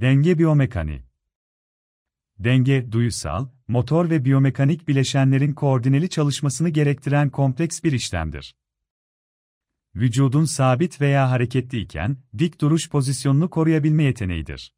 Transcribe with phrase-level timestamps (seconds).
[0.00, 1.02] Denge biyomekaniği.
[2.38, 8.56] Denge, duyusal, motor ve biyomekanik bileşenlerin koordineli çalışmasını gerektiren kompleks bir işlemdir.
[9.94, 14.74] Vücudun sabit veya hareketli iken, dik duruş pozisyonunu koruyabilme yeteneğidir.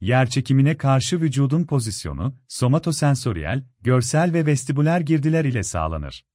[0.00, 6.26] Yerçekimine karşı vücudun pozisyonu, somatosensoryal, görsel ve vestibüler girdiler ile sağlanır.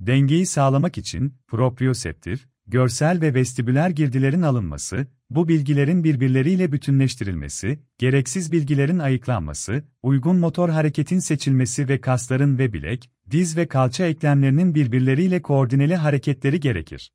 [0.00, 8.98] Dengeyi sağlamak için, proprioseptif, görsel ve vestibüler girdilerin alınması, bu bilgilerin birbirleriyle bütünleştirilmesi, gereksiz bilgilerin
[8.98, 15.96] ayıklanması, uygun motor hareketin seçilmesi ve kasların ve bilek, diz ve kalça eklemlerinin birbirleriyle koordineli
[15.96, 17.12] hareketleri gerekir.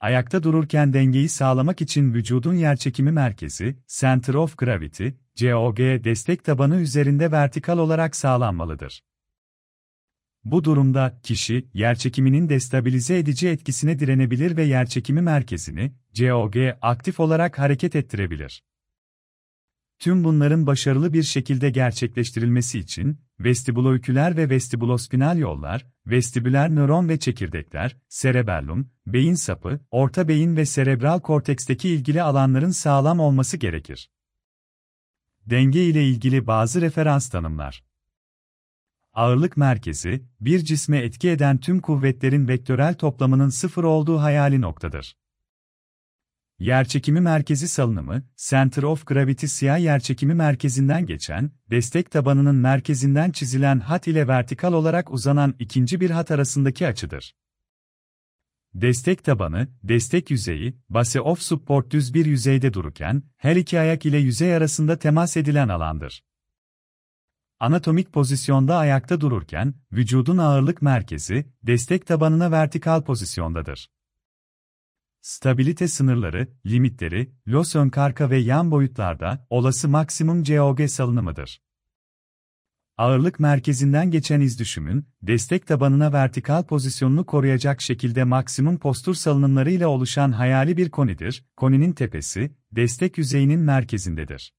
[0.00, 7.32] Ayakta dururken dengeyi sağlamak için vücudun yerçekimi merkezi, Center of Gravity, COG destek tabanı üzerinde
[7.32, 9.02] vertikal olarak sağlanmalıdır.
[10.44, 17.96] Bu durumda kişi yerçekiminin destabilize edici etkisine direnebilir ve yerçekimi merkezini COG aktif olarak hareket
[17.96, 18.62] ettirebilir.
[19.98, 27.96] Tüm bunların başarılı bir şekilde gerçekleştirilmesi için vestibulooküler ve vestibulospinal yollar, vestibüler nöron ve çekirdekler,
[28.08, 34.10] cerebellum, beyin sapı, orta beyin ve serebral korteksteki ilgili alanların sağlam olması gerekir.
[35.46, 37.84] Denge ile ilgili bazı referans tanımlar.
[39.12, 45.16] Ağırlık merkezi, bir cisme etki eden tüm kuvvetlerin vektörel toplamının sıfır olduğu hayali noktadır.
[46.62, 54.06] Yerçekimi merkezi salınımı, Center of Gravity siyah yerçekimi merkezinden geçen, destek tabanının merkezinden çizilen hat
[54.06, 57.34] ile vertikal olarak uzanan ikinci bir hat arasındaki açıdır.
[58.74, 64.18] Destek tabanı, destek yüzeyi, base of support düz bir yüzeyde dururken, her iki ayak ile
[64.18, 66.24] yüzey arasında temas edilen alandır.
[67.60, 73.88] Anatomik pozisyonda ayakta dururken, vücudun ağırlık merkezi, destek tabanına vertikal pozisyondadır.
[75.22, 81.62] Stabilite sınırları, limitleri, los ön karka ve yan boyutlarda, olası maksimum COG salınımıdır.
[82.96, 89.86] Ağırlık merkezinden geçen iz düşümün, destek tabanına vertikal pozisyonunu koruyacak şekilde maksimum postur salınımları ile
[89.86, 94.54] oluşan hayali bir konidir, koninin tepesi, destek yüzeyinin merkezindedir.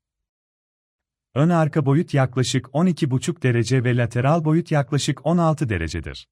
[1.35, 6.27] Ön arka boyut yaklaşık 12,5 derece ve lateral boyut yaklaşık 16 derecedir.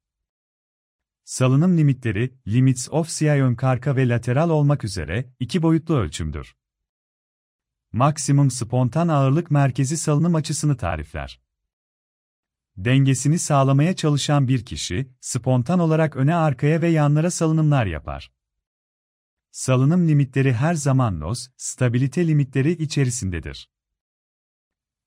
[1.24, 6.56] Salınım limitleri, limits of CI ön karka ve lateral olmak üzere iki boyutlu ölçümdür.
[7.92, 11.42] Maksimum spontan ağırlık merkezi salınım açısını tarifler.
[12.78, 18.32] Dengesini sağlamaya çalışan bir kişi, spontan olarak öne arkaya ve yanlara salınımlar yapar.
[19.52, 23.70] Salınım limitleri her zaman los, stabilite limitleri içerisindedir.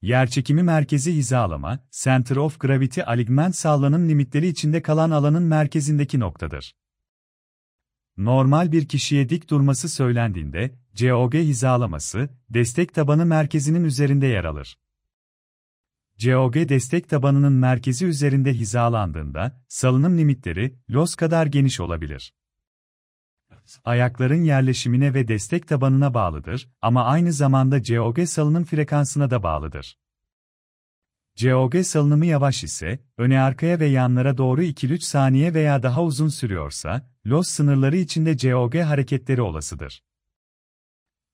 [0.05, 6.75] Yerçekimi merkezi hizalama, Center of Gravity alignment sağlanım limitleri içinde kalan alanın merkezindeki noktadır.
[8.17, 14.79] Normal bir kişiye dik durması söylendiğinde, COG hizalaması, destek tabanı merkezinin üzerinde yer alır.
[16.19, 22.33] COG destek tabanının merkezi üzerinde hizalandığında, salınım limitleri, los kadar geniş olabilir
[23.85, 29.99] ayakların yerleşimine ve destek tabanına bağlıdır ama aynı zamanda COG salınım frekansına da bağlıdır.
[31.37, 37.11] COG salınımı yavaş ise, öne arkaya ve yanlara doğru 2-3 saniye veya daha uzun sürüyorsa,
[37.27, 40.03] LOS sınırları içinde COG hareketleri olasıdır.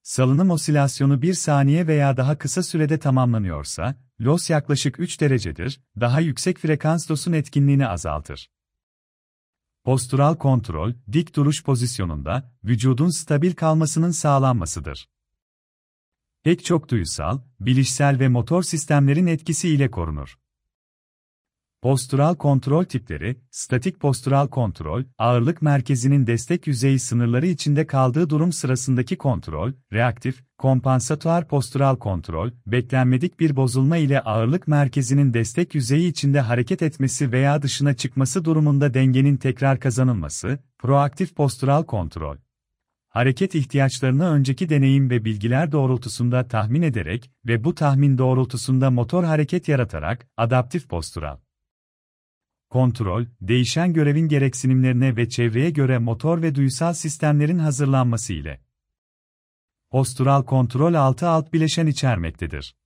[0.02, 6.58] Salınım osilasyonu 1 saniye veya daha kısa sürede tamamlanıyorsa, LOS yaklaşık 3 derecedir, daha yüksek
[6.58, 8.50] frekans LOS'un etkinliğini azaltır.
[9.84, 15.08] Postural kontrol, dik duruş pozisyonunda, vücudun stabil kalmasının sağlanmasıdır.
[16.42, 20.38] Pek çok duysal, bilişsel ve motor sistemlerin etkisi ile korunur.
[21.82, 29.16] Postural kontrol tipleri, statik postural kontrol, ağırlık merkezinin destek yüzeyi sınırları içinde kaldığı durum sırasındaki
[29.16, 36.82] kontrol, reaktif, kompansatuar postural kontrol, beklenmedik bir bozulma ile ağırlık merkezinin destek yüzeyi içinde hareket
[36.82, 42.36] etmesi veya dışına çıkması durumunda dengenin tekrar kazanılması, proaktif postural kontrol.
[43.08, 49.68] Hareket ihtiyaçlarını önceki deneyim ve bilgiler doğrultusunda tahmin ederek ve bu tahmin doğrultusunda motor hareket
[49.68, 51.36] yaratarak, adaptif postural
[52.71, 58.61] kontrol, değişen görevin gereksinimlerine ve çevreye göre motor ve duysal sistemlerin hazırlanması ile.
[59.91, 62.77] Postural kontrol altı alt bileşen içermektedir.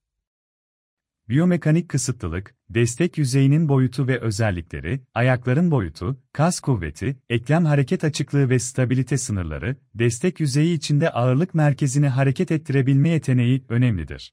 [1.29, 8.59] Biyomekanik kısıtlılık, destek yüzeyinin boyutu ve özellikleri, ayakların boyutu, kas kuvveti, eklem hareket açıklığı ve
[8.59, 14.33] stabilite sınırları, destek yüzeyi içinde ağırlık merkezini hareket ettirebilme yeteneği önemlidir.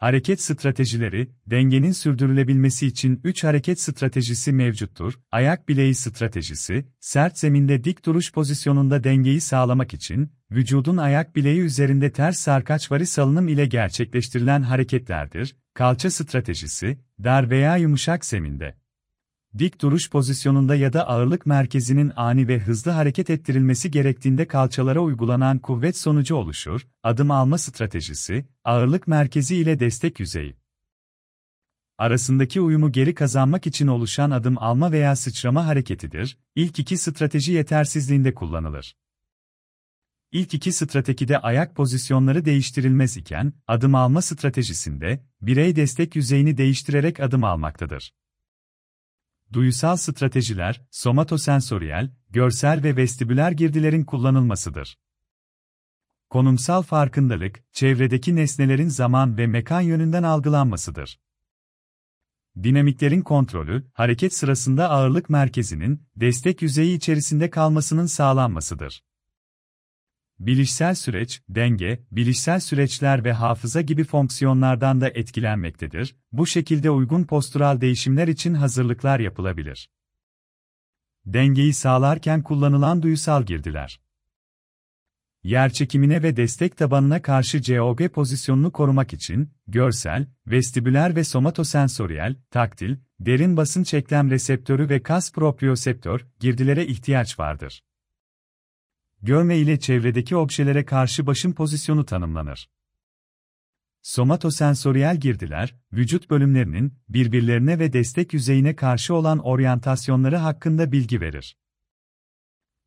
[0.00, 5.14] Hareket stratejileri, dengenin sürdürülebilmesi için 3 hareket stratejisi mevcuttur.
[5.32, 12.12] Ayak bileği stratejisi, sert zeminde dik duruş pozisyonunda dengeyi sağlamak için, vücudun ayak bileği üzerinde
[12.12, 15.56] ters sarkaçvari salınım ile gerçekleştirilen hareketlerdir.
[15.74, 18.76] Kalça stratejisi, dar veya yumuşak zeminde,
[19.58, 25.58] Dik duruş pozisyonunda ya da ağırlık merkezinin ani ve hızlı hareket ettirilmesi gerektiğinde kalçalara uygulanan
[25.58, 26.86] kuvvet sonucu oluşur.
[27.02, 30.60] Adım alma stratejisi, ağırlık merkezi ile destek yüzeyi
[32.00, 36.38] arasındaki uyumu geri kazanmak için oluşan adım alma veya sıçrama hareketidir.
[36.54, 38.96] İlk iki strateji yetersizliğinde kullanılır.
[40.32, 47.44] İlk iki stratejide ayak pozisyonları değiştirilmez iken, adım alma stratejisinde, birey destek yüzeyini değiştirerek adım
[47.44, 48.12] almaktadır.
[49.52, 54.98] Duyusal stratejiler, somatosensoryal, görsel ve vestibüler girdilerin kullanılmasıdır.
[56.28, 61.20] Konumsal farkındalık, çevredeki nesnelerin zaman ve mekan yönünden algılanmasıdır.
[62.62, 69.02] Dinamiklerin kontrolü, hareket sırasında ağırlık merkezinin, destek yüzeyi içerisinde kalmasının sağlanmasıdır.
[70.40, 76.16] Bilişsel süreç, denge, bilişsel süreçler ve hafıza gibi fonksiyonlardan da etkilenmektedir.
[76.32, 79.90] Bu şekilde uygun postural değişimler için hazırlıklar yapılabilir.
[81.26, 84.00] Dengeyi sağlarken kullanılan duyusal girdiler.
[85.42, 92.96] Yer çekimine ve destek tabanına karşı COG pozisyonunu korumak için, görsel, vestibüler ve somatosensoryal, taktil,
[93.20, 97.82] derin basınç eklem reseptörü ve kas proprioseptör girdilere ihtiyaç vardır
[99.22, 102.70] görme ile çevredeki objelere karşı başın pozisyonu tanımlanır.
[104.02, 111.56] Somatosensoryal girdiler, vücut bölümlerinin birbirlerine ve destek yüzeyine karşı olan oryantasyonları hakkında bilgi verir.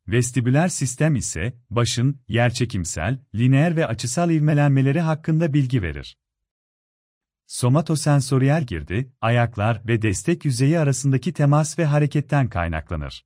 [0.08, 6.18] Vestibüler sistem ise, başın, yerçekimsel, lineer ve açısal ivmelenmeleri hakkında bilgi verir.
[7.46, 13.24] Somatosensoryal girdi, ayaklar ve destek yüzeyi arasındaki temas ve hareketten kaynaklanır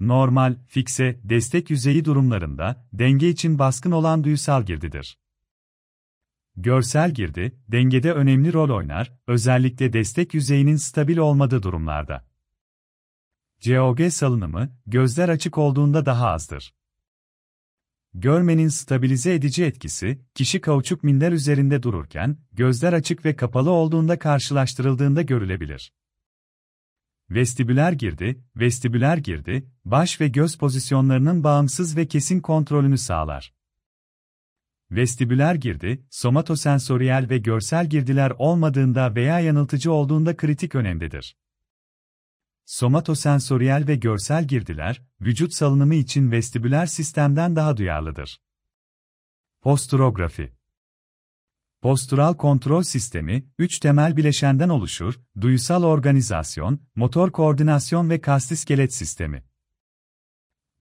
[0.00, 5.18] normal, fikse, destek yüzeyi durumlarında, denge için baskın olan duysal girdidir.
[6.56, 12.28] Görsel girdi, dengede önemli rol oynar, özellikle destek yüzeyinin stabil olmadığı durumlarda.
[13.60, 16.74] COG salınımı, gözler açık olduğunda daha azdır.
[18.14, 25.22] Görmenin stabilize edici etkisi, kişi kauçuk minder üzerinde dururken, gözler açık ve kapalı olduğunda karşılaştırıldığında
[25.22, 25.92] görülebilir.
[27.30, 33.54] Vestibüler girdi, vestibüler girdi, baş ve göz pozisyonlarının bağımsız ve kesin kontrolünü sağlar.
[34.90, 41.36] Vestibüler girdi, somatosensoryal ve görsel girdiler olmadığında veya yanıltıcı olduğunda kritik önemlidir.
[42.64, 48.40] Somatosensoryal ve görsel girdiler, vücut salınımı için vestibüler sistemden daha duyarlıdır.
[49.60, 50.57] Posturografi
[51.82, 59.44] Postural kontrol sistemi, üç temel bileşenden oluşur, duyusal organizasyon, motor koordinasyon ve kastiskelet sistemi.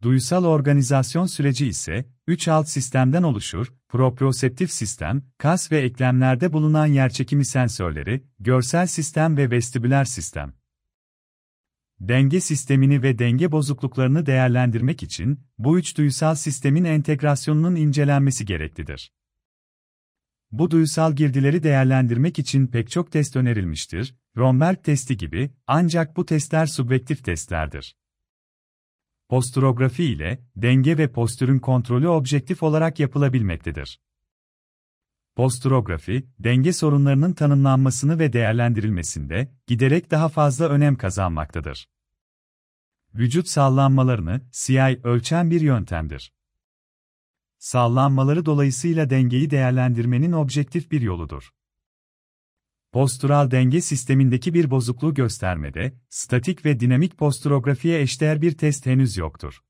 [0.02, 7.46] Duyusal organizasyon süreci ise, üç alt sistemden oluşur, proprioseptif sistem, kas ve eklemlerde bulunan yerçekimi
[7.46, 10.54] sensörleri, görsel sistem ve vestibüler sistem.
[12.00, 19.12] Denge sistemini ve denge bozukluklarını değerlendirmek için, bu üç duyusal sistemin entegrasyonunun incelenmesi gereklidir.
[20.52, 26.66] Bu duysal girdileri değerlendirmek için pek çok test önerilmiştir, Romberg testi gibi, ancak bu testler
[26.66, 27.96] subjektif testlerdir.
[29.30, 34.02] Posturografi ile, denge ve postürün kontrolü objektif olarak yapılabilmektedir.
[35.36, 41.90] Posturografi, denge sorunlarının tanımlanmasını ve değerlendirilmesinde, giderek daha fazla önem kazanmaktadır.
[43.14, 46.37] Vücut sallanmalarını, CI ölçen bir yöntemdir
[47.60, 51.54] sallanmaları dolayısıyla dengeyi değerlendirmenin objektif bir yoludur.
[52.92, 59.62] Postural denge sistemindeki bir bozukluğu göstermede, statik ve dinamik posturografiye eşdeğer bir test henüz yoktur.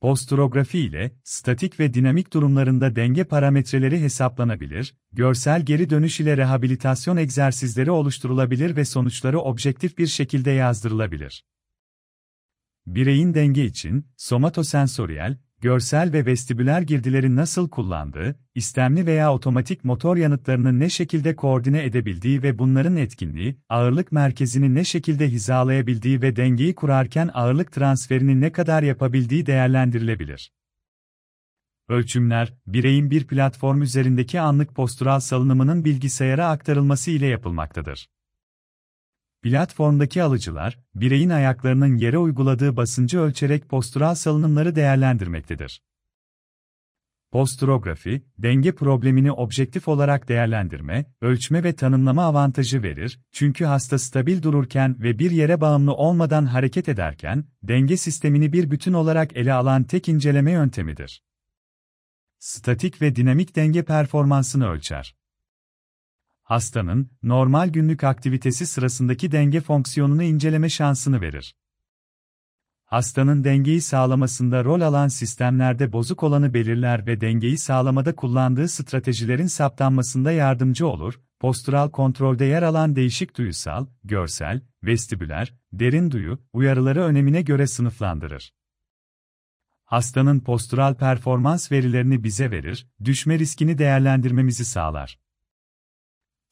[0.00, 7.90] Posturografi ile, statik ve dinamik durumlarında denge parametreleri hesaplanabilir, görsel geri dönüş ile rehabilitasyon egzersizleri
[7.90, 11.44] oluşturulabilir ve sonuçları objektif bir şekilde yazdırılabilir.
[12.86, 20.80] Bireyin denge için, somatosensoryal, görsel ve vestibüler girdileri nasıl kullandığı, istemli veya otomatik motor yanıtlarını
[20.80, 27.30] ne şekilde koordine edebildiği ve bunların etkinliği, ağırlık merkezini ne şekilde hizalayabildiği ve dengeyi kurarken
[27.34, 30.52] ağırlık transferini ne kadar yapabildiği değerlendirilebilir.
[31.88, 38.08] Ölçümler, bireyin bir platform üzerindeki anlık postural salınımının bilgisayara aktarılması ile yapılmaktadır.
[39.42, 45.82] Platformdaki alıcılar, bireyin ayaklarının yere uyguladığı basıncı ölçerek postural salınımları değerlendirmektedir.
[47.32, 55.02] Posturografi, denge problemini objektif olarak değerlendirme, ölçme ve tanımlama avantajı verir, çünkü hasta stabil dururken
[55.02, 60.08] ve bir yere bağımlı olmadan hareket ederken, denge sistemini bir bütün olarak ele alan tek
[60.08, 61.22] inceleme yöntemidir.
[62.38, 65.14] Statik ve dinamik denge performansını ölçer.
[66.52, 71.54] Hastanın, normal günlük aktivitesi sırasındaki denge fonksiyonunu inceleme şansını verir
[72.84, 80.32] hastanın dengeyi sağlamasında rol alan sistemlerde bozuk olanı belirler ve dengeyi sağlamada kullandığı stratejilerin saptanmasında
[80.32, 87.66] yardımcı olur, postural kontrolde yer alan değişik duyusal, görsel, vestibüler, derin duyu, uyarıları önemine göre
[87.66, 88.52] sınıflandırır.
[89.84, 95.21] Hastanın postural performans verilerini bize verir, düşme riskini değerlendirmemizi sağlar.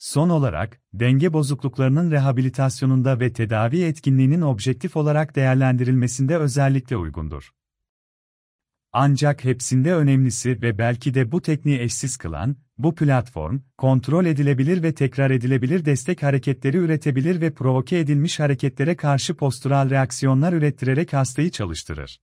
[0.01, 7.51] Son olarak, denge bozukluklarının rehabilitasyonunda ve tedavi etkinliğinin objektif olarak değerlendirilmesinde özellikle uygundur.
[8.93, 14.95] Ancak hepsinde önemlisi ve belki de bu tekniği eşsiz kılan, bu platform, kontrol edilebilir ve
[14.95, 22.21] tekrar edilebilir destek hareketleri üretebilir ve provoke edilmiş hareketlere karşı postural reaksiyonlar ürettirerek hastayı çalıştırır.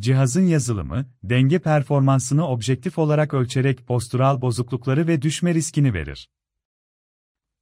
[0.00, 6.30] Cihazın yazılımı, denge performansını objektif olarak ölçerek postural bozuklukları ve düşme riskini verir.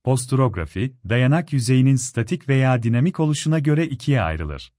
[0.04, 4.72] Posturografi, dayanak yüzeyinin statik veya dinamik oluşuna göre ikiye ayrılır.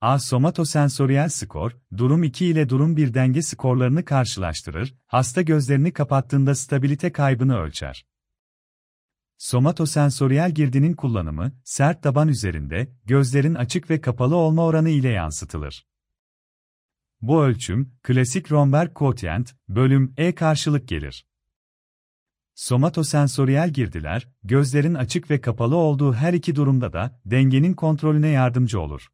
[0.00, 0.18] A.
[0.18, 7.56] Somatosensoryal skor, durum 2 ile durum 1 denge skorlarını karşılaştırır, hasta gözlerini kapattığında stabilite kaybını
[7.58, 8.06] ölçer.
[9.38, 15.86] Somatosensoryal girdinin kullanımı, sert taban üzerinde, gözlerin açık ve kapalı olma oranı ile yansıtılır.
[17.26, 21.26] Bu ölçüm, klasik Romberg Quotient, bölüm E karşılık gelir.
[22.54, 29.08] Somatosensoryal girdiler, gözlerin açık ve kapalı olduğu her iki durumda da dengenin kontrolüne yardımcı olur.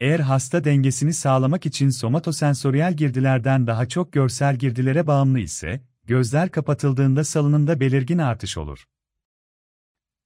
[0.00, 7.24] Eğer hasta dengesini sağlamak için somatosensoryal girdilerden daha çok görsel girdilere bağımlı ise, gözler kapatıldığında
[7.24, 8.84] salınımda belirgin artış olur.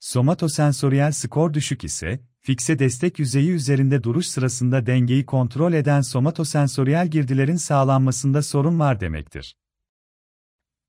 [0.00, 7.56] Somatosensoryal skor düşük ise, fikse destek yüzeyi üzerinde duruş sırasında dengeyi kontrol eden somatosensoryal girdilerin
[7.56, 9.56] sağlanmasında sorun var demektir.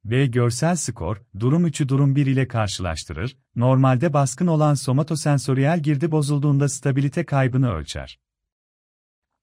[0.06, 6.70] V görsel skor, durum 3'ü durum 1 ile karşılaştırır, normalde baskın olan somatosensoryal girdi bozulduğunda
[6.70, 8.20] stabilite kaybını ölçer.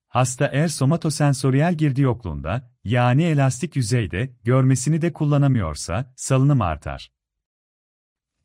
[0.09, 7.13] Hasta eğer somatosensoryal girdi yokluğunda, yani elastik yüzeyde, görmesini de kullanamıyorsa, salınım artar.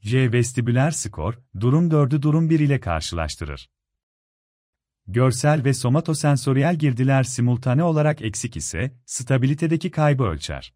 [0.01, 3.69] J vestibüler skor, durum 4'ü durum 1 ile karşılaştırır.
[5.07, 10.73] Görsel ve somatosensoryal girdiler simultane olarak eksik ise, stabilitedeki kaybı ölçer.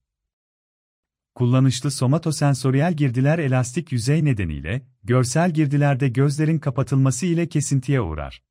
[1.36, 8.44] Kullanışlı somatosensoryal girdiler elastik yüzey nedeniyle, görsel girdilerde gözlerin kapatılması ile kesintiye uğrar.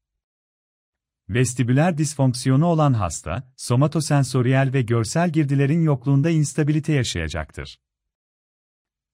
[1.29, 7.81] Vestibüler disfonksiyonu olan hasta, somatosensoryal ve görsel girdilerin yokluğunda instabilite yaşayacaktır.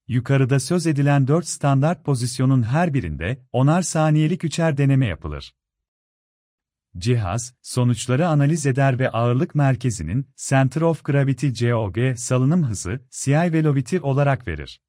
[0.09, 5.55] Yukarıda söz edilen 4 standart pozisyonun her birinde, onar saniyelik üçer deneme yapılır.
[6.99, 13.99] Cihaz, sonuçları analiz eder ve ağırlık merkezinin, Center of Gravity COG salınım hızı, CI velocity
[14.03, 14.81] olarak verir.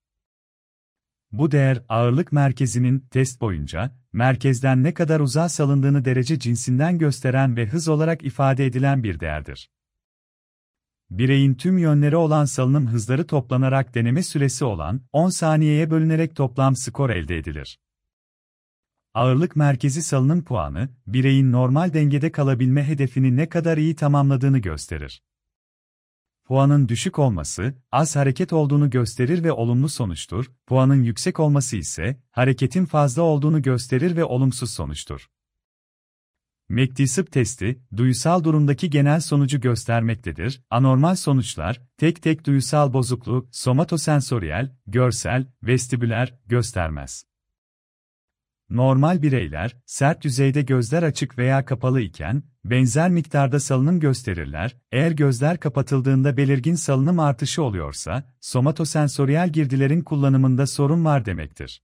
[1.32, 7.66] Bu değer, ağırlık merkezinin, test boyunca, merkezden ne kadar uzağa salındığını derece cinsinden gösteren ve
[7.66, 9.70] hız olarak ifade edilen bir değerdir.
[11.10, 17.10] Bireyin tüm yönleri olan salınım hızları toplanarak deneme süresi olan 10 saniyeye bölünerek toplam skor
[17.10, 17.80] elde edilir.
[19.14, 25.22] Ağırlık merkezi salınım puanı, bireyin normal dengede kalabilme hedefini ne kadar iyi tamamladığını gösterir.
[26.46, 32.86] Puanın düşük olması, az hareket olduğunu gösterir ve olumlu sonuçtur, puanın yüksek olması ise, hareketin
[32.86, 35.28] fazla olduğunu gösterir ve olumsuz sonuçtur.
[36.70, 40.62] McDisip testi, duyusal durumdaki genel sonucu göstermektedir.
[40.70, 47.26] Anormal sonuçlar, tek tek duyusal bozukluğu, somatosensoryal, görsel, vestibüler, göstermez.
[48.70, 55.60] Normal bireyler, sert yüzeyde gözler açık veya kapalı iken, benzer miktarda salınım gösterirler, eğer gözler
[55.60, 61.82] kapatıldığında belirgin salınım artışı oluyorsa, somatosensoryal girdilerin kullanımında sorun var demektir.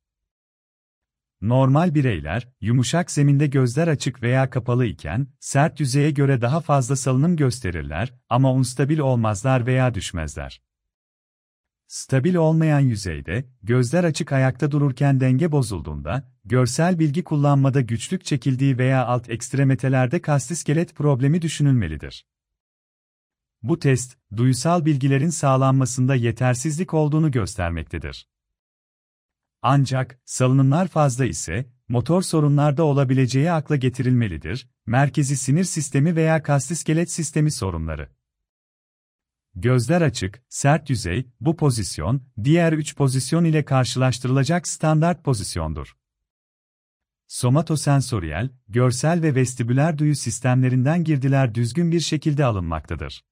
[1.44, 7.36] Normal bireyler, yumuşak zeminde gözler açık veya kapalı iken, sert yüzeye göre daha fazla salınım
[7.36, 10.62] gösterirler ama unstabil olmazlar veya düşmezler.
[11.88, 19.06] Stabil olmayan yüzeyde, gözler açık ayakta dururken denge bozulduğunda, görsel bilgi kullanmada güçlük çekildiği veya
[19.06, 22.26] alt ekstremetelerde kastiskelet problemi düşünülmelidir.
[23.64, 28.33] Bu test, duyusal bilgilerin sağlanmasında yetersizlik olduğunu göstermektedir.
[29.66, 37.52] Ancak, salınımlar fazla ise, motor sorunlarda olabileceği akla getirilmelidir, merkezi sinir sistemi veya kastiskelet sistemi
[37.52, 38.10] sorunları.
[39.56, 45.98] Gözler açık, sert yüzey, bu pozisyon, diğer üç pozisyon ile karşılaştırılacak standart pozisyondur.
[47.28, 53.26] Somatosensoryal, görsel ve vestibüler duyu sistemlerinden girdiler düzgün bir şekilde alınmaktadır.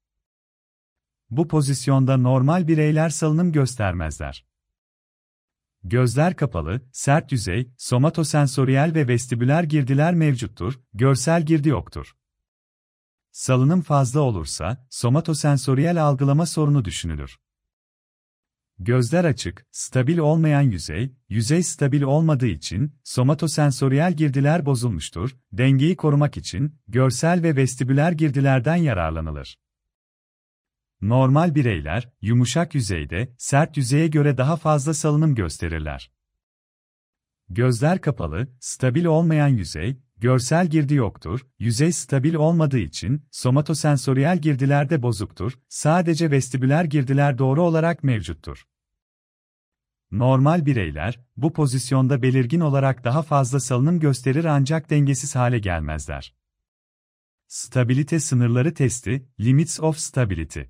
[1.29, 4.50] Bu pozisyonda normal bireyler salınım göstermezler.
[5.83, 12.15] Gözler kapalı, sert yüzey, somatosensoryal ve vestibüler girdiler mevcuttur, görsel girdi yoktur.
[13.31, 17.37] Salınım fazla olursa, somatosensoryal algılama sorunu düşünülür.
[18.79, 25.35] Gözler açık, stabil olmayan yüzey, yüzey stabil olmadığı için somatosensoryal girdiler bozulmuştur.
[25.51, 29.57] Dengeyi korumak için görsel ve vestibüler girdilerden yararlanılır.
[31.01, 36.11] Normal bireyler yumuşak yüzeyde sert yüzeye göre daha fazla salınım gösterirler.
[37.49, 45.01] Gözler kapalı, stabil olmayan yüzey, görsel girdi yoktur, yüzey stabil olmadığı için somatosensoryal girdiler de
[45.01, 48.67] bozuktur, sadece vestibüler girdiler doğru olarak mevcuttur.
[50.11, 56.35] Normal bireyler, bu pozisyonda belirgin olarak daha fazla salınım gösterir ancak dengesiz hale gelmezler.
[57.47, 60.61] Stabilite sınırları testi, Limits of Stability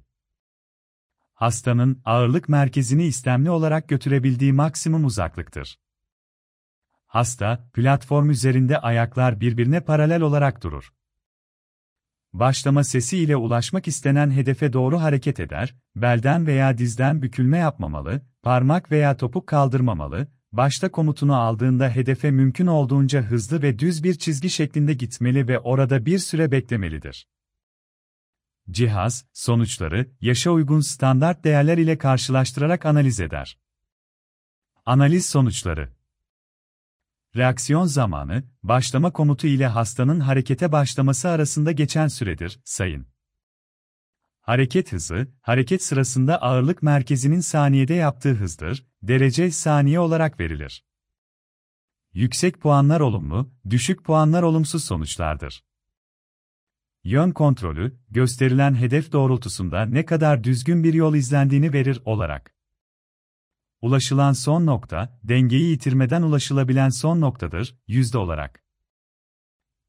[1.41, 5.79] Hastanın ağırlık merkezini istemli olarak götürebildiği maksimum uzaklıktır.
[7.07, 10.93] Hasta, platform üzerinde ayaklar birbirine paralel olarak durur.
[12.33, 18.91] Başlama sesi ile ulaşmak istenen hedefe doğru hareket eder, belden veya dizden bükülme yapmamalı, parmak
[18.91, 24.93] veya topuk kaldırmamalı, başta komutunu aldığında hedefe mümkün olduğunca hızlı ve düz bir çizgi şeklinde
[24.93, 27.27] gitmeli ve orada bir süre beklemelidir.
[28.72, 33.58] Cihaz, sonuçları, yaşa uygun standart değerler ile karşılaştırarak analiz eder.
[34.86, 35.90] Analiz sonuçları
[37.36, 43.08] Reaksiyon zamanı, başlama komutu ile hastanın harekete başlaması arasında geçen süredir, sayın.
[44.42, 50.86] Hareket hızı, hareket sırasında ağırlık merkezinin saniyede yaptığı hızdır, derece saniye olarak verilir.
[52.13, 55.63] Yüksek puanlar olumlu, düşük puanlar olumsuz sonuçlardır.
[57.03, 62.55] Yön kontrolü, gösterilen hedef doğrultusunda ne kadar düzgün bir yol izlendiğini verir olarak.
[63.82, 68.63] Ulaşılan son nokta, dengeyi yitirmeden ulaşılabilen son noktadır, yüzde olarak.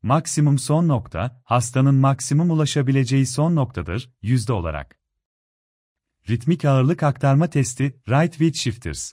[0.03, 4.99] Maksimum son nokta, hastanın maksimum ulaşabileceği son noktadır, yüzde olarak.
[6.29, 9.13] Ritmik ağırlık aktarma testi, Right With Shifters.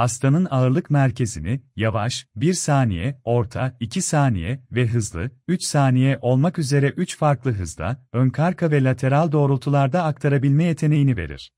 [0.00, 6.88] Hastanın ağırlık merkezini, yavaş, 1 saniye, orta, 2 saniye ve hızlı, 3 saniye olmak üzere
[6.88, 11.52] 3 farklı hızda, ön karka ve lateral doğrultularda aktarabilme yeteneğini verir.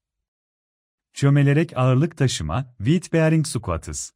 [1.14, 4.10] Çömelerek ağırlık taşıma, weight bearing squats.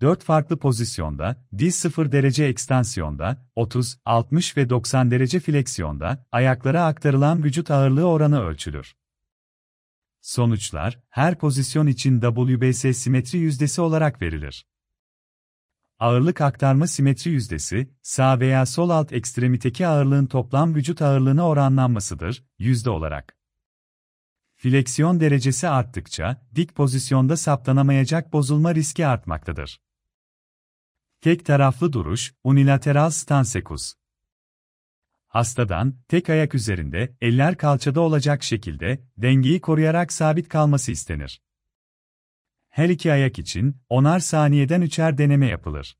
[0.00, 7.44] 4 farklı pozisyonda, diz 0 derece ekstansiyonda, 30, 60 ve 90 derece fleksiyonda, ayaklara aktarılan
[7.44, 8.94] vücut ağırlığı oranı ölçülür.
[10.22, 14.66] Sonuçlar, her pozisyon için WBS simetri yüzdesi olarak verilir.
[15.98, 22.90] Ağırlık aktarma simetri yüzdesi, sağ veya sol alt ekstremiteki ağırlığın toplam vücut ağırlığına oranlanmasıdır, yüzde
[22.90, 23.36] olarak.
[24.54, 29.80] Fleksiyon derecesi arttıkça, dik pozisyonda saptanamayacak bozulma riski artmaktadır.
[31.20, 33.94] Tek taraflı duruş, unilateral stansekus.
[35.32, 41.42] Hastadan, tek ayak üzerinde, eller kalçada olacak şekilde, dengeyi koruyarak sabit kalması istenir.
[42.68, 45.96] Her iki ayak için, onar saniyeden üçer deneme yapılır.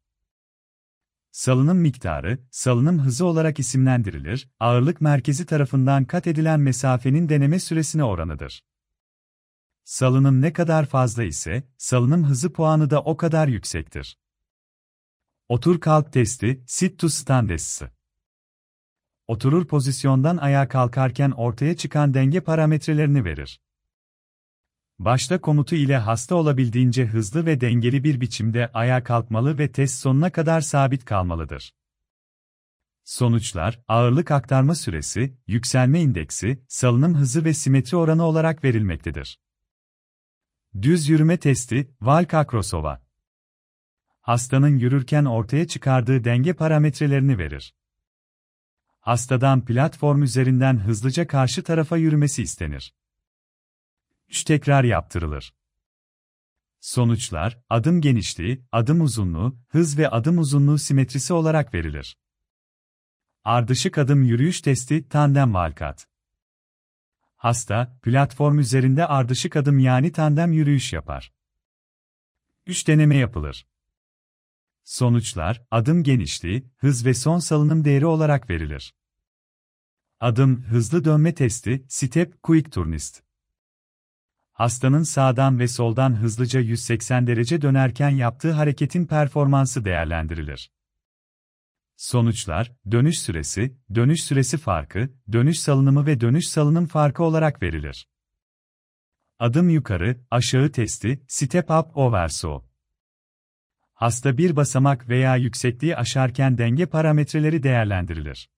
[1.31, 8.65] Salınım miktarı, salınım hızı olarak isimlendirilir, ağırlık merkezi tarafından kat edilen mesafenin deneme süresine oranıdır.
[9.85, 14.19] Salınım ne kadar fazla ise, salınım hızı puanı da o kadar yüksektir.
[15.49, 18.02] Otur kalk testi, sit to stand testi.
[19.29, 23.61] Oturur pozisyondan ayağa kalkarken ortaya çıkan denge parametrelerini verir.
[24.99, 30.31] Başta komutu ile hasta olabildiğince hızlı ve dengeli bir biçimde ayağa kalkmalı ve test sonuna
[30.31, 31.75] kadar sabit kalmalıdır.
[33.05, 39.41] Sonuçlar, ağırlık aktarma süresi, yükselme indeksi, salınım hızı ve simetri oranı olarak verilmektedir.
[40.83, 43.03] Düz yürüme testi, Valka-Krosova.
[44.21, 47.75] Hastanın yürürken ortaya çıkardığı denge parametrelerini verir.
[49.03, 52.95] Hastadan platform üzerinden hızlıca karşı tarafa yürümesi istenir.
[54.29, 55.55] 3 tekrar yaptırılır.
[56.81, 62.19] Sonuçlar, adım genişliği, adım uzunluğu, hız ve adım uzunluğu simetrisi olarak verilir.
[63.45, 66.09] Ardışık adım yürüyüş testi, tandem valkat.
[67.37, 71.33] Hasta, platform üzerinde ardışık adım yani tandem yürüyüş yapar.
[72.67, 73.67] 3 deneme yapılır.
[74.85, 78.95] Sonuçlar, adım genişliği, hız ve son salınım değeri olarak verilir.
[80.21, 83.23] Adım hızlı dönme testi, Step Quick Turnist.
[84.53, 90.71] Hastanın sağdan ve soldan hızlıca 180 derece dönerken yaptığı hareketin performansı değerlendirilir.
[91.97, 98.09] Sonuçlar, dönüş süresi, dönüş süresi farkı, dönüş salınımı ve dönüş salınım farkı olarak verilir.
[99.39, 102.72] Adım yukarı, aşağı testi, Step Up Over So.
[104.03, 108.51] Hasta bir basamak veya yüksekliği aşarken denge parametreleri değerlendirilir.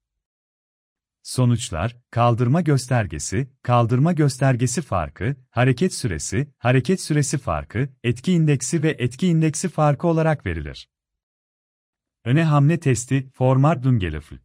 [1.23, 9.27] Sonuçlar, kaldırma göstergesi, kaldırma göstergesi farkı, hareket süresi, hareket süresi farkı, etki indeksi ve etki
[9.27, 10.89] indeksi farkı olarak verilir.
[12.25, 14.39] Öne hamle testi, Formardungelöffel.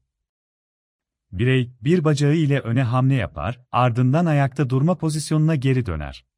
[1.32, 6.29] Birey, bir bacağı ile öne hamle yapar, ardından ayakta durma pozisyonuna geri döner.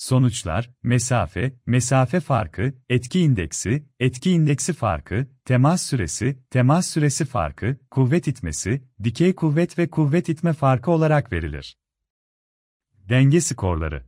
[0.00, 8.28] Sonuçlar, mesafe, mesafe farkı, etki indeksi, etki indeksi farkı, temas süresi, temas süresi farkı, kuvvet
[8.28, 11.78] itmesi, dikey kuvvet ve kuvvet itme farkı olarak verilir.
[13.08, 14.04] Denge skorları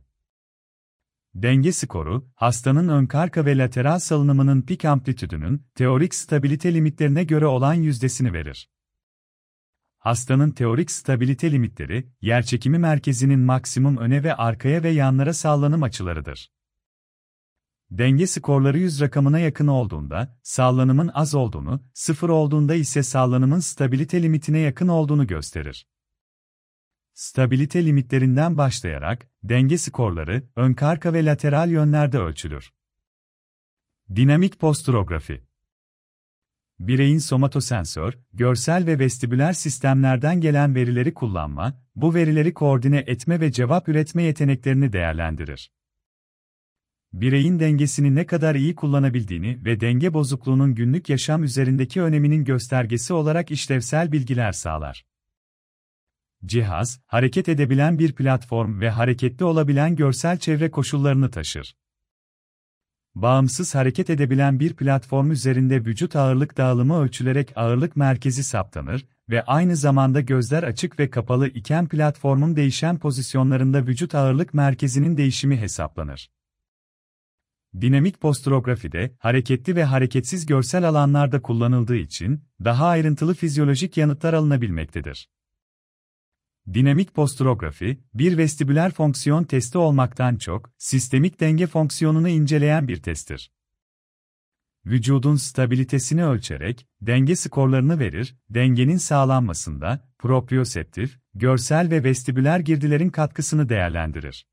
[1.35, 7.73] Denge skoru, hastanın ön karka ve lateral salınımının pik amplitüdünün, teorik stabilite limitlerine göre olan
[7.73, 8.69] yüzdesini verir.
[10.03, 16.51] Hastanın teorik stabilite limitleri, yerçekimi merkezinin maksimum öne ve arkaya ve yanlara sallanım açılarıdır.
[17.91, 24.59] Denge skorları 100 rakamına yakın olduğunda, sallanımın az olduğunu, 0 olduğunda ise sallanımın stabilite limitine
[24.59, 25.87] yakın olduğunu gösterir.
[27.13, 32.73] Stabilite limitlerinden başlayarak, denge skorları, ön karka ve lateral yönlerde ölçülür.
[34.15, 35.43] Dinamik posturografi
[36.79, 43.89] Bireyin somatosensör, görsel ve vestibüler sistemlerden gelen verileri kullanma, bu verileri koordine etme ve cevap
[43.89, 45.71] üretme yeteneklerini değerlendirir.
[47.13, 53.51] Bireyin dengesini ne kadar iyi kullanabildiğini ve denge bozukluğunun günlük yaşam üzerindeki öneminin göstergesi olarak
[53.51, 55.05] işlevsel bilgiler sağlar.
[56.45, 61.75] Cihaz, hareket edebilen bir platform ve hareketli olabilen görsel çevre koşullarını taşır.
[63.15, 69.75] Bağımsız hareket edebilen bir platform üzerinde vücut ağırlık dağılımı ölçülerek ağırlık merkezi saptanır ve aynı
[69.75, 76.31] zamanda gözler açık ve kapalı iken platformun değişen pozisyonlarında vücut ağırlık merkezinin değişimi hesaplanır.
[77.81, 85.29] Dinamik postrografide, hareketli ve hareketsiz görsel alanlarda kullanıldığı için, daha ayrıntılı fizyolojik yanıtlar alınabilmektedir.
[86.67, 93.51] Dinamik posturografi, bir vestibüler fonksiyon testi olmaktan çok, sistemik denge fonksiyonunu inceleyen bir testtir.
[94.85, 104.47] Vücudun stabilitesini ölçerek, denge skorlarını verir, dengenin sağlanmasında, proprioseptif, görsel ve vestibüler girdilerin katkısını değerlendirir.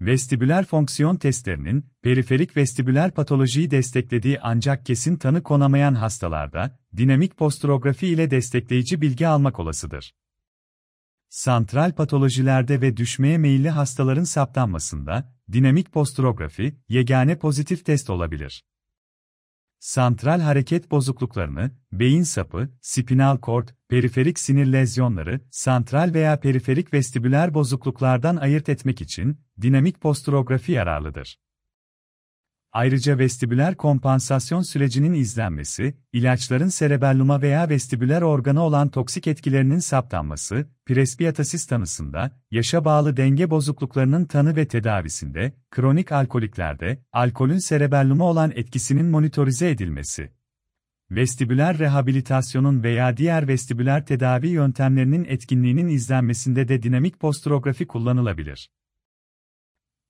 [0.00, 8.30] Vestibüler fonksiyon testlerinin, periferik vestibüler patolojiyi desteklediği ancak kesin tanı konamayan hastalarda, dinamik posturografi ile
[8.30, 10.12] destekleyici bilgi almak olasıdır.
[11.36, 18.64] Santral patolojilerde ve düşmeye meyilli hastaların saptanmasında, dinamik posturografi, yegane pozitif test olabilir.
[19.78, 28.36] Santral hareket bozukluklarını, beyin sapı, spinal kort, periferik sinir lezyonları, santral veya periferik vestibüler bozukluklardan
[28.36, 31.38] ayırt etmek için, dinamik posturografi yararlıdır.
[32.76, 41.66] Ayrıca vestibüler kompansasyon sürecinin izlenmesi, ilaçların serebelluma veya vestibüler organı olan toksik etkilerinin saptanması, presbiyatasis
[41.66, 49.70] tanısında, yaşa bağlı denge bozukluklarının tanı ve tedavisinde, kronik alkoliklerde, alkolün serebelluma olan etkisinin monitorize
[49.70, 50.30] edilmesi,
[51.10, 58.70] vestibüler rehabilitasyonun veya diğer vestibüler tedavi yöntemlerinin etkinliğinin izlenmesinde de dinamik posturografi kullanılabilir.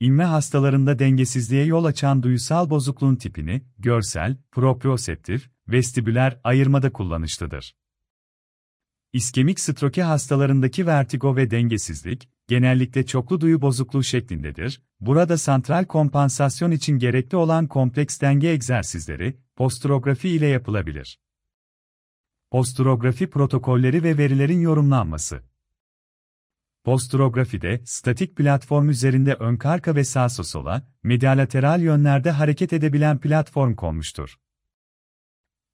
[0.01, 7.77] İnme hastalarında dengesizliğe yol açan duyusal bozukluğun tipini, görsel, proprioseptif, vestibüler ayırmada kullanışlıdır.
[9.13, 14.83] İskemik stroke hastalarındaki vertigo ve dengesizlik, genellikle çoklu duyu bozukluğu şeklindedir.
[15.01, 21.21] Burada santral kompansasyon için gerekli olan kompleks denge egzersizleri, posturografi ile yapılabilir.
[22.51, 25.43] Posturografi protokolleri ve verilerin yorumlanması
[26.87, 34.37] Posturografide, statik platform üzerinde ön karka ve sağ sola, medialateral yönlerde hareket edebilen platform konmuştur.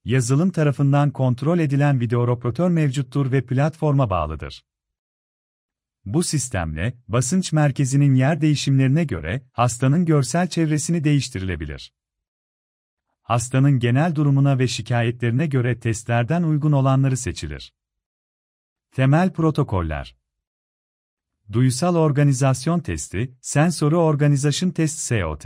[0.05, 4.65] Yazılım tarafından kontrol edilen videoroprotör mevcuttur ve platforma bağlıdır.
[6.05, 11.93] Bu sistemle, basınç merkezinin yer değişimlerine göre, hastanın görsel çevresini değiştirilebilir.
[13.23, 17.73] Hastanın genel durumuna ve şikayetlerine göre testlerden uygun olanları seçilir.
[18.93, 20.22] Temel protokoller
[21.49, 25.45] Duysal Organizasyon Testi, Sensory Organization Test SOT.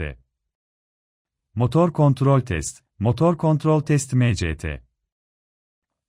[1.55, 4.65] Motor Kontrol Test, Motor Kontrol Test MCT.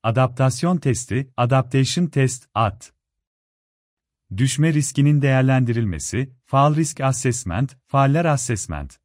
[0.02, 2.92] Adaptasyon testi, Adaptation Test, AT.
[4.36, 9.00] Düşme riskinin değerlendirilmesi, Fall Risk Assessment, Faller Assessment.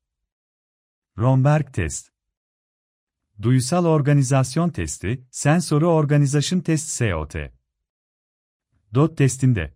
[1.18, 2.14] Romberg Test.
[3.42, 7.36] Duyusal Organizasyon Testi, Sensory Organization Test SOT.
[8.94, 9.74] DOT testinde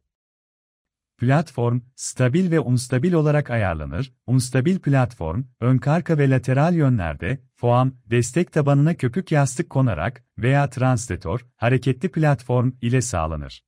[1.17, 4.13] Platform, stabil ve unstabil olarak ayarlanır.
[4.27, 11.45] Unstabil platform, ön karka ve lateral yönlerde, foam, destek tabanına köpük yastık konarak veya translatör,
[11.55, 13.63] hareketli platform ile sağlanır.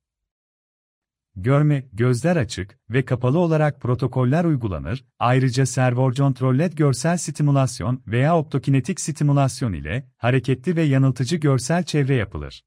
[1.36, 9.72] Görme, gözler açık ve kapalı olarak protokoller uygulanır, ayrıca servocontrolled görsel stimülasyon veya optokinetik stimülasyon
[9.72, 12.62] ile hareketli ve yanıltıcı görsel çevre yapılır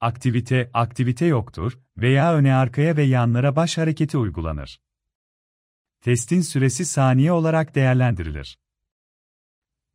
[0.00, 4.80] aktivite, aktivite yoktur veya öne arkaya ve yanlara baş hareketi uygulanır.
[6.00, 8.58] Testin süresi saniye olarak değerlendirilir.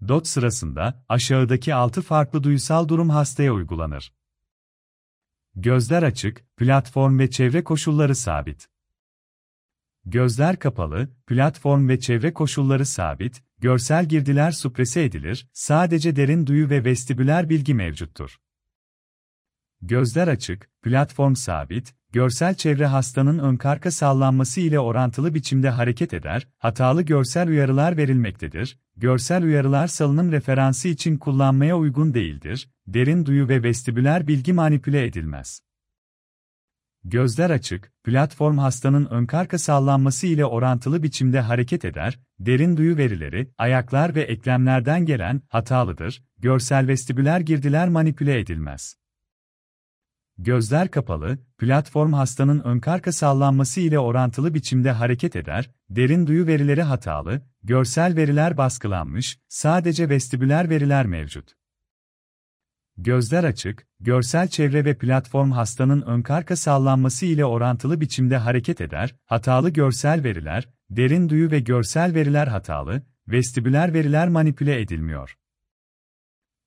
[0.07, 4.13] DOT sırasında aşağıdaki 6 farklı duysal durum hastaya uygulanır.
[5.55, 8.69] Gözler açık, platform ve çevre koşulları sabit.
[10.05, 16.85] Gözler kapalı, platform ve çevre koşulları sabit, görsel girdiler suprese edilir, sadece derin duyu ve
[16.85, 18.37] vestibüler bilgi mevcuttur.
[19.81, 27.01] Gözler açık, platform sabit, görsel çevre hastanın önkarka sallanması ile orantılı biçimde hareket eder, hatalı
[27.01, 34.27] görsel uyarılar verilmektedir, görsel uyarılar salınım referansı için kullanmaya uygun değildir, derin duyu ve vestibüler
[34.27, 35.61] bilgi manipüle edilmez.
[37.03, 44.15] Gözler açık, platform hastanın önkarka sallanması ile orantılı biçimde hareket eder, derin duyu verileri, ayaklar
[44.15, 48.95] ve eklemlerden gelen, hatalıdır, görsel vestibüler girdiler manipüle edilmez.
[50.37, 57.41] Gözler kapalı, platform hastanın önkarka sallanması ile orantılı biçimde hareket eder, derin duyu verileri hatalı,
[57.63, 61.51] görsel veriler baskılanmış, sadece vestibüler veriler mevcut.
[62.97, 69.69] Gözler açık, görsel çevre ve platform hastanın önkarka sallanması ile orantılı biçimde hareket eder, hatalı
[69.69, 75.35] görsel veriler, derin duyu ve görsel veriler hatalı, vestibüler veriler manipüle edilmiyor.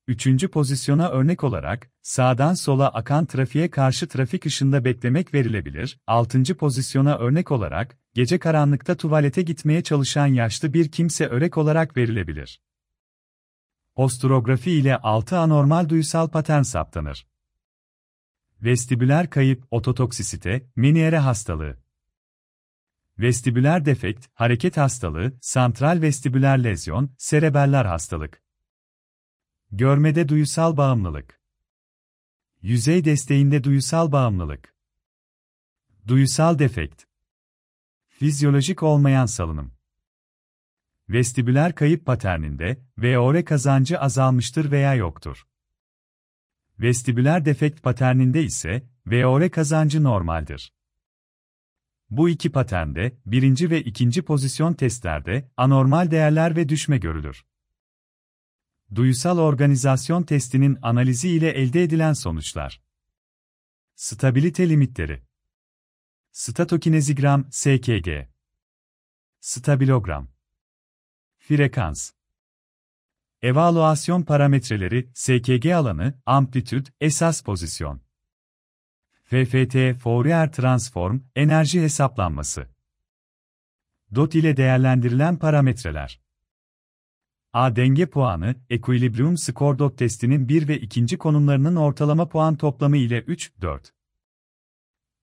[0.09, 6.01] Üçüncü pozisyona örnek olarak, sağdan sola akan trafiğe karşı trafik ışığında beklemek verilebilir.
[6.07, 12.61] Altıncı pozisyona örnek olarak, gece karanlıkta tuvalete gitmeye çalışan yaşlı bir kimse örnek olarak verilebilir.
[13.95, 17.27] Posturografi ile altı anormal duysal patern saptanır.
[18.63, 21.77] Vestibüler kayıp, ototoksisite, Meniere hastalığı.
[23.19, 28.48] Vestibüler defekt, hareket hastalığı, santral vestibüler lezyon, serebeller hastalık.
[29.73, 31.41] Görmede duyusal bağımlılık.
[32.63, 34.75] Yüzey desteğinde duyusal bağımlılık.
[36.07, 37.05] Duyusal defekt.
[38.09, 39.73] Fizyolojik olmayan salınım.
[41.09, 45.47] Vestibüler kayıp paterninde VOR kazancı azalmıştır veya yoktur.
[46.81, 50.73] Vestibüler defekt paterninde ise VOR kazancı normaldir.
[52.11, 57.45] Bu iki paternde, birinci ve ikinci pozisyon testlerde anormal değerler ve düşme görülür.
[58.95, 62.81] Duyusal organizasyon testinin analizi ile elde edilen sonuçlar.
[63.95, 65.23] Stabilite limitleri.
[66.33, 68.09] Statokinezigram, SKG.
[69.41, 70.29] Stabilogram.
[71.39, 72.13] Frekans.
[73.43, 78.01] Evaluasyon parametreleri, SKG alanı, amplitüd, esas pozisyon.
[79.25, 82.69] FFT, Fourier transform, enerji hesaplanması.
[84.15, 86.21] DOT ile değerlendirilen parametreler.
[87.53, 91.19] A denge puanı, Equilibrium Score Dot testinin 1 ve 2.
[91.19, 93.93] konumlarının ortalama puan toplamı ile 3, 4.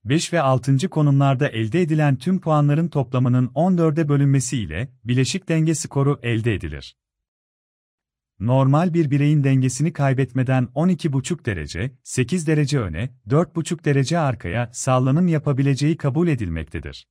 [0.05, 0.89] 5 ve 6.
[0.89, 6.97] konumlarda elde edilen tüm puanların toplamının 14'e bölünmesi ile bileşik denge skoru elde edilir.
[8.39, 15.97] Normal bir bireyin dengesini kaybetmeden 12,5 derece, 8 derece öne, 4,5 derece arkaya sallanım yapabileceği
[15.97, 17.07] kabul edilmektedir.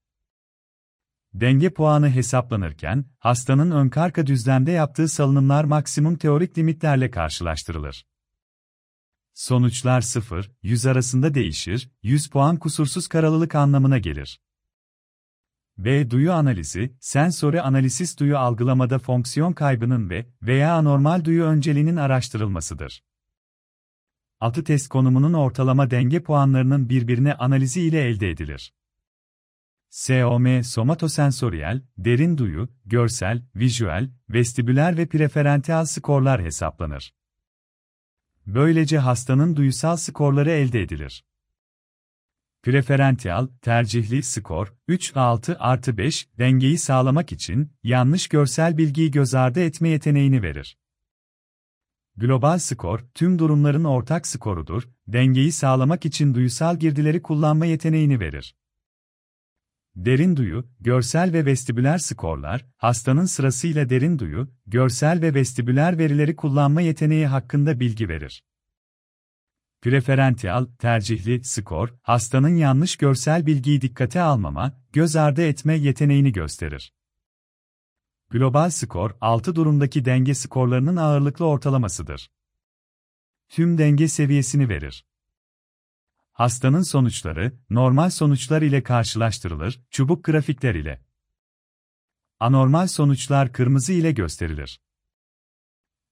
[1.34, 8.06] Denge puanı hesaplanırken, hastanın önkarka düzlemde yaptığı salınımlar maksimum teorik limitlerle karşılaştırılır.
[9.32, 14.40] Sonuçlar 0-100 arasında değişir, 100 puan kusursuz karalılık anlamına gelir.
[15.78, 16.10] B.
[16.10, 23.02] Duyu analizi, sensori analisis duyu algılamada fonksiyon kaybının ve veya anormal duyu önceliğinin araştırılmasıdır.
[24.40, 28.72] Altı test konumunun ortalama denge puanlarının birbirine analizi ile elde edilir.
[29.94, 37.14] SOM somatosensoryal, derin duyu, görsel, visual, vestibüler ve preferential skorlar hesaplanır.
[38.46, 41.24] Böylece hastanın duyusal skorları elde edilir.
[42.62, 49.88] Preferential, tercihli skor, 3-6 artı 5, dengeyi sağlamak için, yanlış görsel bilgiyi göz ardı etme
[49.88, 50.78] yeteneğini verir.
[52.16, 58.54] Global skor, tüm durumların ortak skorudur, dengeyi sağlamak için duyusal girdileri kullanma yeteneğini verir.
[59.96, 66.80] Derin duyu, görsel ve vestibüler skorlar, hastanın sırasıyla derin duyu, görsel ve vestibüler verileri kullanma
[66.80, 68.44] yeteneği hakkında bilgi verir.
[69.82, 76.92] Preferential, tercihli skor, hastanın yanlış görsel bilgiyi dikkate almama, göz ardı etme yeteneğini gösterir.
[78.30, 82.30] Global skor, 6 durumdaki denge skorlarının ağırlıklı ortalamasıdır.
[83.48, 85.04] Tüm denge seviyesini verir.
[86.34, 91.00] Hastanın sonuçları, normal sonuçlar ile karşılaştırılır, çubuk grafikler ile.
[92.40, 94.80] Anormal sonuçlar kırmızı ile gösterilir.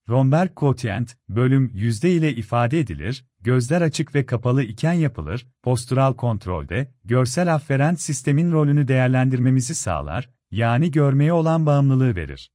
[0.09, 6.95] Romberg quotient, bölüm yüzde ile ifade edilir, gözler açık ve kapalı iken yapılır, postural kontrolde,
[7.05, 12.53] görsel afferent sistemin rolünü değerlendirmemizi sağlar, yani görmeye olan bağımlılığı verir.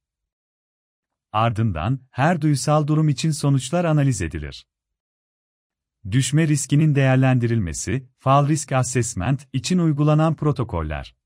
[1.32, 4.66] Ardından, her duysal durum için sonuçlar analiz edilir.
[6.10, 11.16] Düşme riskinin değerlendirilmesi, Fall Risk Assessment için uygulanan protokoller.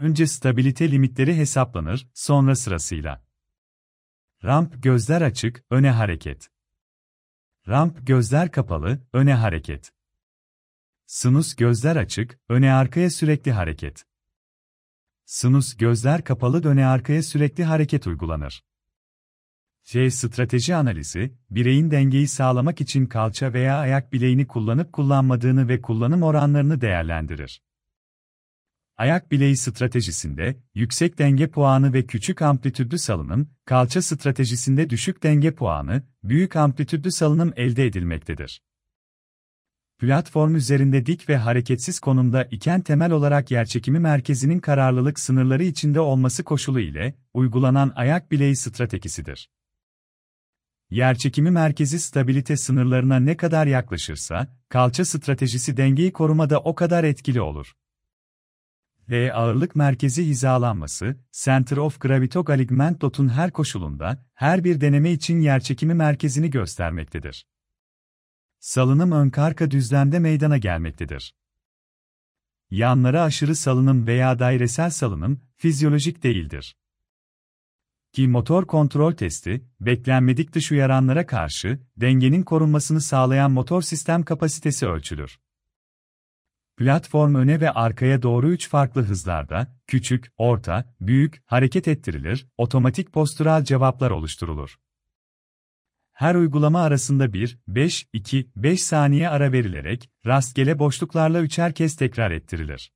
[0.00, 3.24] Önce stabilite limitleri hesaplanır, sonra sırasıyla.
[4.44, 6.48] Ramp gözler açık, öne hareket.
[7.68, 9.92] Ramp gözler kapalı, öne hareket.
[11.06, 14.04] Sinus gözler açık, öne arkaya sürekli hareket.
[15.24, 18.64] Sinus gözler kapalı döne arkaya sürekli hareket uygulanır.
[19.84, 26.22] J strateji analizi, bireyin dengeyi sağlamak için kalça veya ayak bileğini kullanıp kullanmadığını ve kullanım
[26.22, 27.62] oranlarını değerlendirir.
[28.96, 36.02] Ayak bileği stratejisinde, yüksek denge puanı ve küçük amplitüdlü salınım, kalça stratejisinde düşük denge puanı,
[36.24, 38.62] büyük amplitüdlü salınım elde edilmektedir.
[39.98, 46.44] Platform üzerinde dik ve hareketsiz konumda iken temel olarak yerçekimi merkezinin kararlılık sınırları içinde olması
[46.44, 49.48] koşulu ile uygulanan ayak bileği stratejisidir.
[50.92, 57.72] Yerçekimi merkezi stabilite sınırlarına ne kadar yaklaşırsa, kalça stratejisi dengeyi korumada o kadar etkili olur.
[59.10, 65.40] L ağırlık merkezi hizalanması, Center of Gravity Alignment dotun her koşulunda, her bir deneme için
[65.40, 67.46] yerçekimi merkezini göstermektedir.
[68.58, 71.34] Salınım ön-arka düzlemde meydana gelmektedir.
[72.70, 76.76] Yanlara aşırı salınım veya dairesel salınım, fizyolojik değildir.
[78.12, 85.38] Ki motor kontrol testi, beklenmedik dış uyaranlara karşı, dengenin korunmasını sağlayan motor sistem kapasitesi ölçülür.
[86.76, 93.64] Platform öne ve arkaya doğru üç farklı hızlarda, küçük, orta, büyük, hareket ettirilir, otomatik postural
[93.64, 94.78] cevaplar oluşturulur.
[96.12, 102.30] Her uygulama arasında 1, 5, 2, 5 saniye ara verilerek, rastgele boşluklarla üçer kez tekrar
[102.30, 102.92] ettirilir.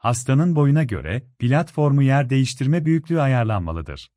[0.00, 4.10] Hastanın boyuna göre, platformu yer değiştirme büyüklüğü ayarlanmalıdır.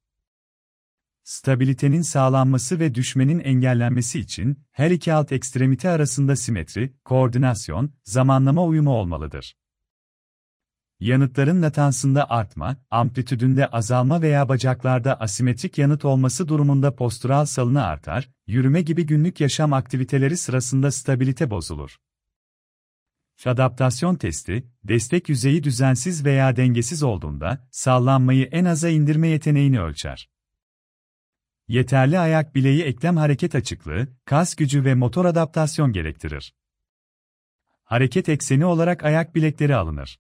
[1.24, 8.92] Stabilitenin sağlanması ve düşmenin engellenmesi için, her iki alt ekstremite arasında simetri, koordinasyon, zamanlama uyumu
[8.92, 9.56] olmalıdır.
[11.00, 18.82] Yanıtların latansında artma, amplitüdünde azalma veya bacaklarda asimetrik yanıt olması durumunda postural salını artar, yürüme
[18.82, 21.98] gibi günlük yaşam aktiviteleri sırasında stabilite bozulur.
[23.46, 30.30] Adaptasyon testi, destek yüzeyi düzensiz veya dengesiz olduğunda, sallanmayı en aza indirme yeteneğini ölçer.
[31.68, 36.56] Yeterli ayak bileği eklem hareket açıklığı, kas gücü ve motor adaptasyon gerektirir.
[37.84, 40.20] Hareket ekseni olarak ayak bilekleri alınır.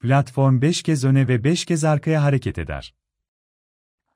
[0.00, 2.94] Platform 5 kez öne ve 5 kez arkaya hareket eder.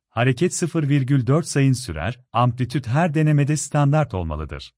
[0.08, 4.74] Hareket 0,4 sayın sürer, amplitüt her denemede standart olmalıdır.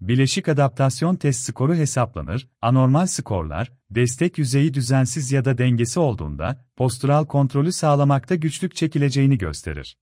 [0.00, 7.26] Bileşik adaptasyon test skoru hesaplanır, anormal skorlar, destek yüzeyi düzensiz ya da dengesi olduğunda, postural
[7.26, 9.98] kontrolü sağlamakta güçlük çekileceğini gösterir.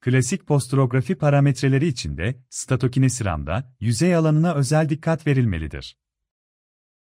[0.00, 5.96] Klasik posturografi parametreleri içinde, statokinesiramda, yüzey alanına özel dikkat verilmelidir.